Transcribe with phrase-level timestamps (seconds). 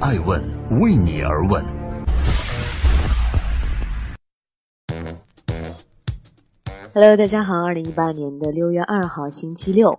[0.00, 0.40] 爱问
[0.80, 1.64] 为你而问。
[6.94, 9.98] Hello，大家好，二零一八年的六月二号星期六，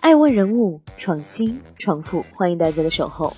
[0.00, 3.36] 爱问人物创新创富，欢迎大家的守候。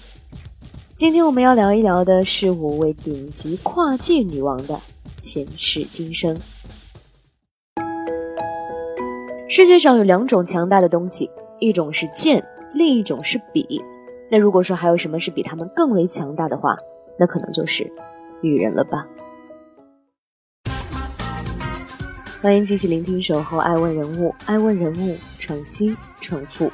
[0.97, 4.81] 今天我们要聊一聊的是五位顶级跨界女王的
[5.19, 6.35] 前世今生。
[9.47, 11.29] 世界上有两种强大的东西，
[11.61, 13.83] 一种是剑，另一种是笔。
[14.31, 16.77] 那如果说还有什么是比他们更为强大的话，
[17.19, 17.91] 那可能就是
[18.43, 19.07] 女人了吧。
[22.43, 26.71] 欢迎继续聆听《守候爱问人物》，爱问人物创新创富。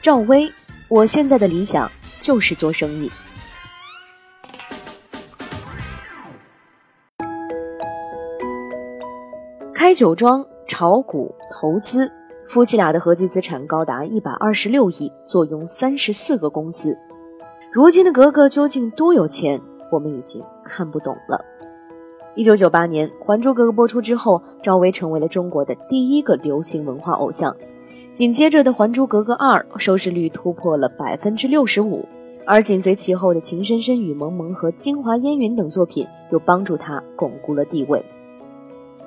[0.00, 0.50] 赵薇，
[0.88, 3.10] 我现在的理想就是做生意。
[9.74, 10.44] 开酒庄。
[10.66, 12.10] 炒股投资，
[12.46, 16.96] 夫妻俩的合计资产高达一百二十六亿，坐拥三十四个公司。
[17.72, 21.42] 如今的格格究竟多有钱，我们已经看不懂了。
[22.34, 27.56] 一九九八年，《还珠格格》播出之后，赵薇成为了中国的第一个流行文化偶像。
[28.12, 32.06] 紧接着的《还珠格格二》收视率突破了百分之六十五，
[32.44, 38.04] 而紧随其后的《情深深雨蒙蒙》和《京华烟云》等作品又帮助她巩固了地位。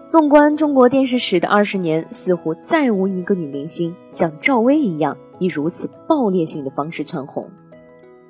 [0.08, 7.46] 纵观中国电视史的二十年，似乎再无一个女明星像赵薇一样以如此爆裂性的方式蹿红。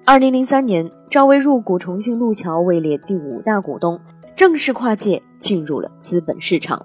[0.04, 4.00] 二零零三年，赵薇入股重庆路桥，位列第五大股东，
[4.36, 6.84] 正式跨界进入了资本市场。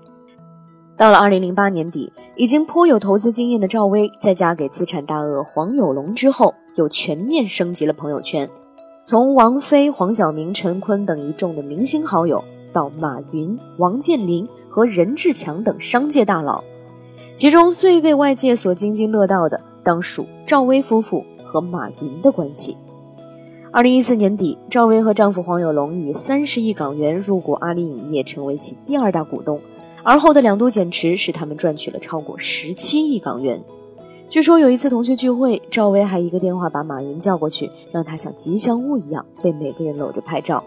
[0.95, 8.47] 到了二零零八年底，已经颇有投资经验的赵薇，在嫁给资产大鳄黄有龙之后，又全面升级了朋友圈，
[9.07, 12.45] 从王菲、黄晓明、陈坤等一众的明星好友。
[12.75, 16.65] 到马云、王健林和任志强等商界大佬，
[17.34, 22.75] 其中最被外界所津津乐道的，当属赵薇夫妇和马云的关系。
[23.70, 29.61] 二零一四年底，赵薇和丈夫黄有龙以三十亿港元入股阿里影业，成为其第二大股东。
[30.03, 33.63] 而后的两度减持，使他们赚取了超过十七亿港元。
[34.30, 40.64] 据说有一次同学聚会，赵薇还一个电话把马云叫过去，让他像吉祥物一样被每个人搂着拍照。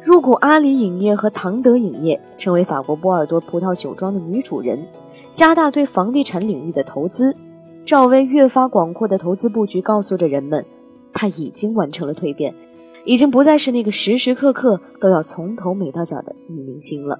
[0.00, 4.86] 入股阿里影业和唐德影业，成为法国波尔多葡萄酒庄的女主人，
[5.32, 7.36] 加大对房地产领域的投资。
[7.84, 10.64] 赵薇越发广阔的投资布局，告诉着人们，
[11.12, 12.54] 她已经完成了蜕变，
[13.04, 17.18] 已经不再是那个时时刻刻都要从头美到脚的女明星了。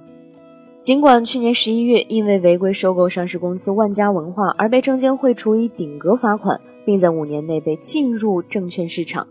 [0.80, 9.26] 尽管去年十一月因为违规收购上市公司万家文化而被证监会处以顶格罚款，并在五年内被禁入证券市场，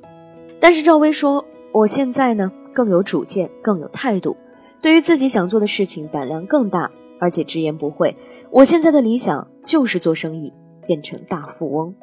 [0.59, 4.38] 但是赵薇说：“我现在呢？”更有主见，更有态度，
[4.84, 8.16] 对于自己想做的事情胆量更大，而且直言不讳。
[8.52, 10.54] 我现在的理想就是做生意，
[10.86, 11.96] 变成大富翁。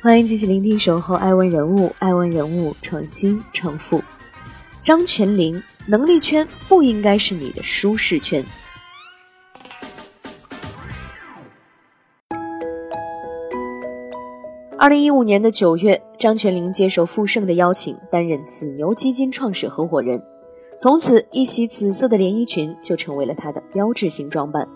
[0.00, 4.00] 欢迎继续聆听《守候爱问人物》，爱问人物创新创富。
[4.84, 8.44] 张泉灵，能力圈不应该是你的舒适圈。
[14.82, 20.20] 二零一五年的九月，张泉灵接受富盛的邀请，担任紫牛基金创始合伙人。
[20.76, 24.68] 从此，一袭紫色的连衣裙就成为了他的标志性装扮。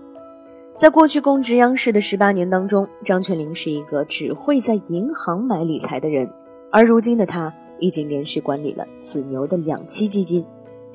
[0.76, 6.30] 在过去供职央视的十八年当中，张泉灵是一个只会在银行买理财的人。
[6.70, 10.46] 而如今的他，已经连续管理了紫牛的两期基金，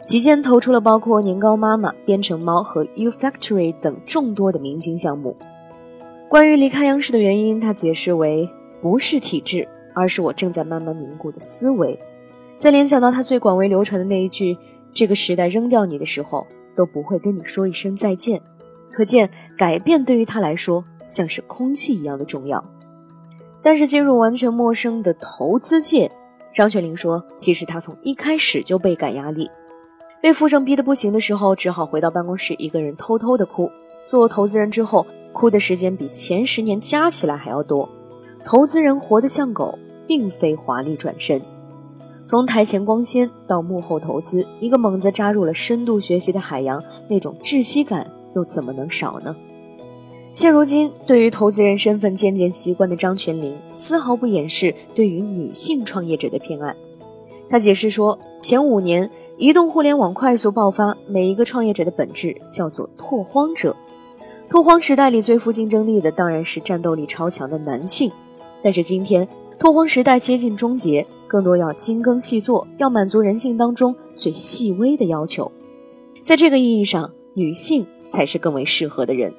[0.06, 5.36] 期间投出了包括年糕妈妈、编程猫和 U Factory 等众多的明星项目。
[6.30, 8.50] 关于离开央视的原因，他解释为。
[8.82, 11.98] 不是体质，而是我正在慢慢凝固的思维。
[12.56, 14.58] 在联想到他最广为流传的那一句
[14.94, 18.42] “这个时代扔掉你的时候，都不会跟你说一声再见”，
[18.92, 22.64] 可见改变对于他来说像是空气一样的重要。
[23.62, 26.12] 但是进入完全陌生的投资界，
[26.54, 29.50] 张雪玲说，其实他从一开始就倍感压力，
[30.22, 33.70] 被富盛逼得不行的时候，只好回到办公室一个人偷偷的哭。
[34.08, 37.88] 做投资人之后，哭的时间比前十年加起来还要多。
[38.44, 39.78] 投资人活得像狗，
[40.08, 41.42] 并非华丽转身。
[42.24, 49.36] 从台前光鲜到幕后投资，一个猛子扎入了深度学习的海洋，那种窒息感又怎么能少呢？
[50.34, 56.74] 现如今，对于投资人身份渐渐习惯的张泉灵，丝毫不掩饰对于女性创业者的偏爱。
[57.50, 63.76] 他解释说，前五年移动互联网快速爆发，每一个创业者的本质叫做拓荒者。
[64.48, 68.10] 拓荒时代里最富竞争力的，当然是战斗力超强的男性。
[68.62, 69.28] 但是今天
[69.60, 75.52] 拓荒时代接近终结，更多要精耕细作，要满足人性当中最细微的要求。
[76.22, 79.34] 在这个意义上，女性才是更为适合的人。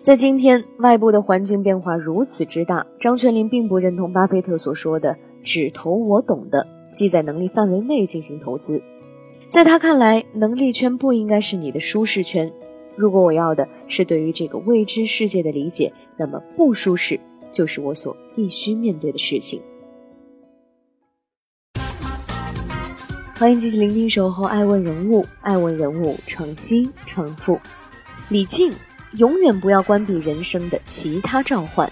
[0.00, 8.82] 在今天，外部的环境变化如此之大，张泉灵并不认同巴菲特所说的“只投我懂的”，即在能力范围内进行投资。
[9.48, 12.52] 在他看来，能力圈不应该是你的舒适圈。
[12.96, 17.20] 如果我要的是对于这个未知世界的理解，那么不舒适
[17.52, 19.62] 就是我所必须面对的事情。
[23.38, 27.60] 欢迎继续聆听《守候爱问人物》，爱问人物创新创富，
[28.28, 28.72] 李静。
[29.18, 31.86] 永远不要关闭人生的其他召唤。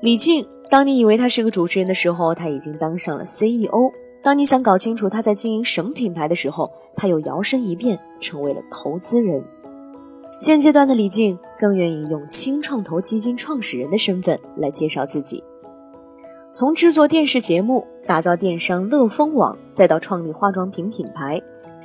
[0.00, 3.92] 李静，当你以为他是个主持人的时候，他已经当上了 CEO；
[4.22, 9.44] 当你想搞清楚他在经营什么品牌的时候，他又摇身一变成为了投资人。
[10.40, 15.44] 现阶段的李静更愿意用新创投基金创始人的身份来介绍自己。
[16.54, 21.40] 从制作电视节目、打造电商乐蜂网，再到创立化妆品品牌，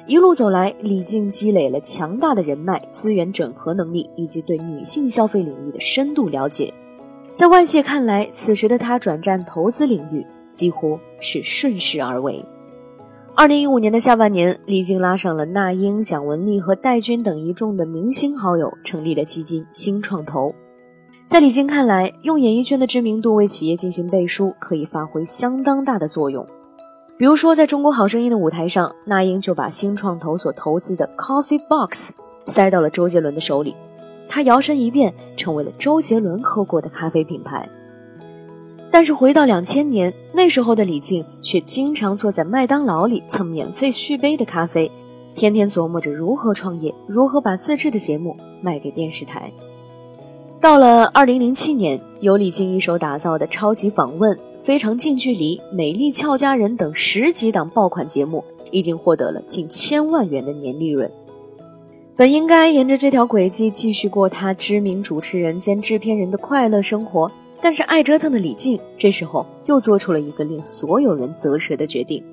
[0.07, 6.73] 一路走来，李静积累了强大的人脉、资源整合能力，以及对女性消费领域的深度了解。
[7.31, 12.43] 在外界看来，此时的她转战投资领域几乎是顺势而为。
[13.39, 20.55] 二零一五年的下半年，李静拉上了那英、蒋雯丽和戴军等一众的明星好友，成立了基金新创投。
[21.27, 26.43] 在李静看来，用演艺圈的知名度为企业进行背书，可以发挥相当大的作用。
[27.15, 32.13] 比如说，在中国好声音的舞台上，那英就把新创投所投资的 Coffee Box
[32.47, 33.75] 塞到了周杰伦的手里，
[34.27, 37.69] 他摇身一变成为了周杰伦喝过的咖啡品牌。
[38.97, 44.91] 但是回到两千年，那时候的李静却经常坐在麦当劳里蹭免费续杯的咖啡，
[45.35, 49.53] 天天琢磨着如何创业，如何把自制的节目卖给电视台。
[50.59, 61.07] 到了二零零七年，由李静一手打造的《超级访问》《非常近距离》《美丽俏佳人》等十几档爆款节目，已经获得了近千万元的年利润。
[62.15, 72.23] 本应该沿着这条轨迹继续过他知名主持人兼制片人的快乐生活，但是爱折腾的李静这时候又做出了一个令所有人啧舌的决定。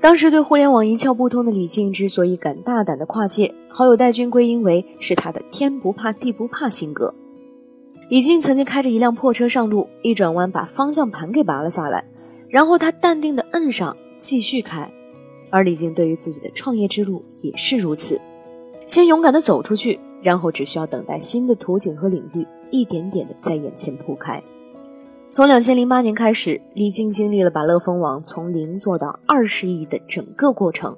[0.00, 7.14] 当时对互联网一窍不通的李静之所以敢大胆的跨界，好友戴军归因为是他的天不怕地不怕性格。
[8.08, 12.04] 李静曾经开着一辆破车上路，一转弯把方向盘给拔了下来，
[12.48, 14.92] 然后他淡定的摁上继续开。
[15.50, 18.20] 而李静对于自己的创业之路也是如此，
[18.86, 24.42] 先勇敢的走出去，然后只需要等待新的图景和领域一点点的在眼前铺开。
[25.30, 30.96] 从两千零八年开始，李静经历了把乐蜂网从零做到二十亿的整个过程，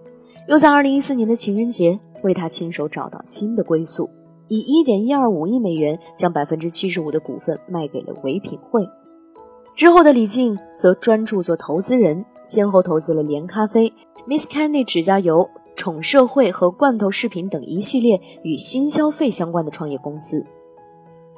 [0.48, 4.10] 又在二零一四年的情人节为他亲手找到新的归宿，
[4.48, 8.88] 以一点一二五亿美元将百分之七十五的股份卖给了唯品会。
[9.74, 13.92] 之后的李静则专注做投资人，先后投资了连咖啡、
[14.26, 20.44] Miss Candy 指甲油、宠社会和罐头饰品等一系列与新消费相关的创业公司。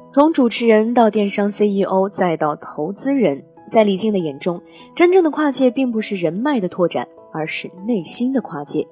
[0.09, 4.63] 从主持人到电商 CEO，再到投资人，在李静的眼中，
[4.95, 8.87] 真正的跨界并不是人脉的拓展，而是内心的跨界。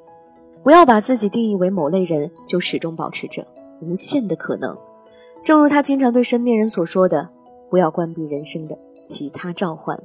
[0.63, 3.47] 不要把自己定义为某类人，就始终保持着
[3.81, 4.77] 无限的可能。
[5.45, 7.31] 正如他经常对身边人所说的
[7.71, 8.77] ：“不要关闭人生的
[9.07, 9.97] 其他召唤。”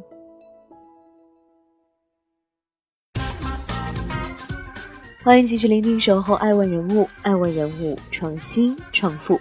[5.24, 9.40] 欢迎继续聆听《守候爱问人物》，爱问人物创新创富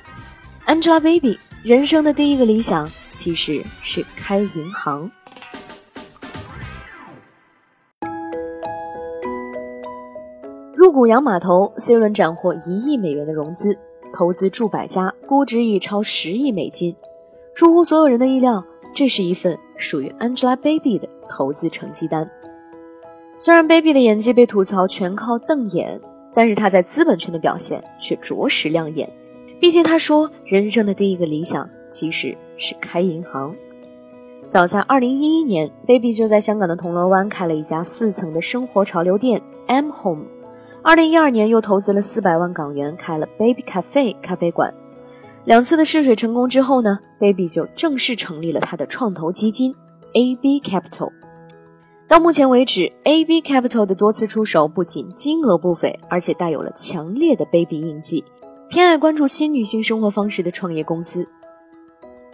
[0.69, 1.37] ，Angelababy。
[1.65, 5.11] 人生的第一个理想其实是开银行。
[10.73, 13.77] 入股洋码头，C 轮斩获一亿美元的融资，
[14.13, 16.95] 投资数百家，估值已超十亿美金。
[17.57, 22.31] 出乎所有人的意料，这是一份属于 Angelababy 的投资成绩单。
[23.37, 26.01] 虽然 Baby 的演技被吐槽全靠瞪眼，
[26.33, 29.11] 但是她在资本圈的表现却着实亮眼。
[29.61, 33.55] 毕竟，他说人生的第一个理想其实是开银行。
[34.47, 40.25] 早在2011年，Baby 就在香港的铜锣湾开了一家四层的生活潮流店 M Home。
[40.85, 44.73] 2012年，又投资了400万港元开了 Baby Cafe 咖啡馆。
[45.45, 49.75] 两次的试水成功之后呢，Baby 就正式成立了他的创投基金
[50.15, 51.11] AB Capital。
[52.07, 58.25] 到目前为止，AB Capital 的多次出手不仅金额不菲，而且带有了强烈的 Baby 印记。
[58.71, 61.27] 偏爱关注新女性生活方式的创业公司。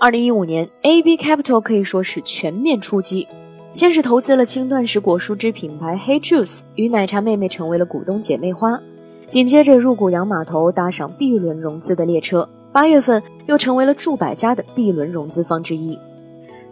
[0.01, 3.29] 二零一五年，AB Capital 可以说是全面出击，
[3.73, 8.81] 先是投资了轻断食果蔬汁品牌 Hey Juice，与奶茶妹妹成为了股东姐妹花。
[9.29, 12.49] 紧接着入股洋码头，搭上 B 轮融资的列车。
[12.73, 15.97] 八月份又成为了数百家的 B 轮融资方之一。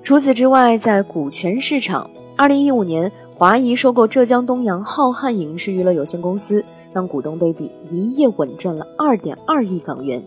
[0.02, 3.10] 除此之外，在股权市场，二零一五年。
[3.42, 10.24] 华谊收购浙江东阳浩瀚影视娱乐有限公司，让股东 baby 一夜稳赚了二点二亿港元。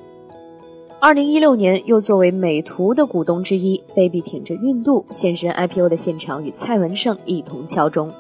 [1.00, 8.12] 二零一六年，又作为美图的股东之一，baby 挺着孕肚现身 IPO 的现场，与蔡文胜一同敲钟。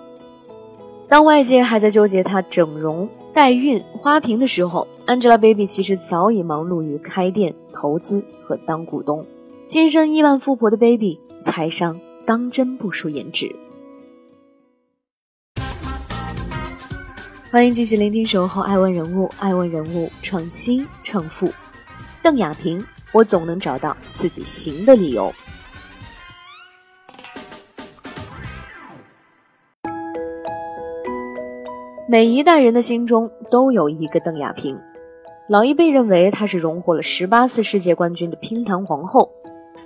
[1.09, 9.25] 当外界还在纠结她整容、代孕、花瓶的时候，Angelababy 其实早已忙碌于开店、投资和当股东。
[9.67, 13.53] 今生亿万富婆的 baby，财商当真不输颜值。
[17.55, 21.49] 欢迎继续聆听《守候爱问人物》，爱问人物创新创富。
[22.21, 25.31] 邓亚萍，我总能找到自己行的理由。
[32.09, 34.77] 每一代人的心中都有一个邓亚萍，
[35.47, 39.31] 老一辈认为她是荣获了十八次世界冠军的乒坛皇后，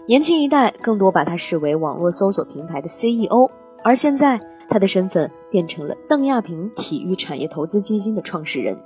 [0.07, 3.47] 年轻一代更多把她视为网络搜索平台的 CEO，
[3.83, 8.77] 而现在他的身份变成了邓亚萍体育产业投资基金的创始人。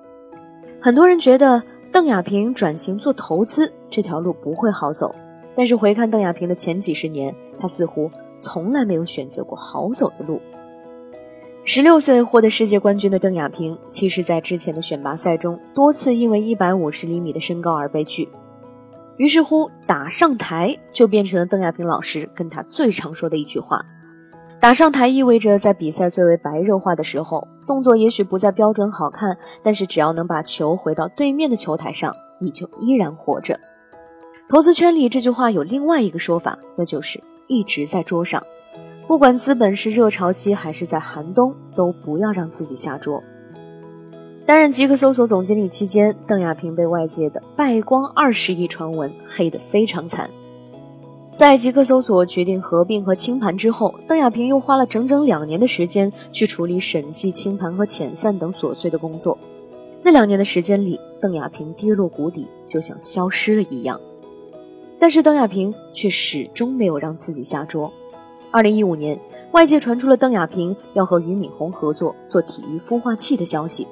[0.81, 1.61] 很多人觉得
[1.91, 5.13] 邓亚萍转型做投资这条路不会好走，
[5.55, 8.09] 但是回看邓亚萍的前几十年，她似乎
[8.39, 10.41] 从来没有选择过好走的路。
[11.65, 18.27] 十六岁获得世界冠军的邓亚萍，其实，在之前的选拔赛中多次因为一百五十厘米的身高而被拒。
[19.15, 23.85] 于是乎，打上台就变成了邓亚萍老师跟他最常说的一句话
[24.63, 33.59] ：“打上台意味着在比赛最为白热化的时候，动作也许不再标准好看，但是只要能把球回到对面的球台上，你就依然活着。”
[34.47, 38.41] 投资圈里这句话有另外一个说法，那就是一直在桌上。
[39.05, 43.21] 不管资本是热潮期还是在寒冬，都不要让自己下桌。
[44.45, 50.29] 担任极客搜索总经理期间，邓亚萍被外界的败光二十亿传闻黑得非常惨。
[51.33, 59.35] 在极客搜索决定合并和清盘之后，邓亚萍又花了整整两年的时间去处理审计、清盘和遣散等琐碎的工作。
[60.03, 63.99] 那两年的时间里，邓亚萍跌落谷底，就像消失了一样。
[64.99, 67.91] 但是邓亚萍却始终没有让自己下桌。
[68.51, 69.19] 二零一五年，
[69.53, 73.87] 外界传出了邓亚萍要和俞敏洪合作做体育孵化器的消息。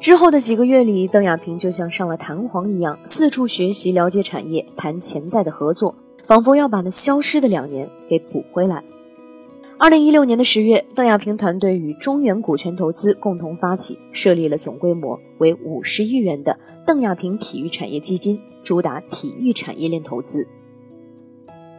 [0.00, 5.94] 之后的几个月里，邓亚萍就像上了弹簧一样，四处学习、了解产业、谈潜在的合作，
[6.28, 8.84] 仿佛要把那消失的两年给补回来。
[9.78, 20.46] 二零一六年的十月，邓亚萍团队与中原股权投资共同发起，设立了总规模为五十亿元的邓亚萍体育产业基金，主打体育产业链投资。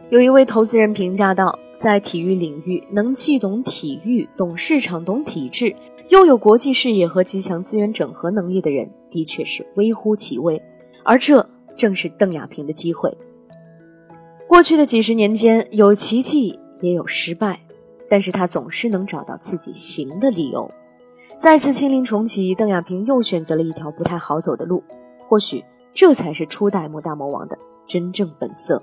[0.08, 1.56] 有一位投资人评价道。
[1.78, 5.74] 在体育领域，能既懂体育、懂市场、懂体制，
[6.10, 10.60] 又有国际视野和极强资源整合能力的人，的确是微乎其微。
[11.04, 13.10] 而这正是邓亚萍的机会。
[14.50, 17.60] 过去的几十年间，有奇迹，也有失败，
[18.08, 20.68] 但是他总是能找到自己行的理由。
[21.38, 24.82] 再次亲临重启，邓亚萍又选择了一条不太好走的路。
[25.20, 25.64] 或许，
[25.94, 28.82] 这才是初代莫大魔王的真正本色。